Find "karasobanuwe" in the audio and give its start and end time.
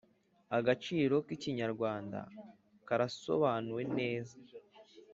2.87-3.81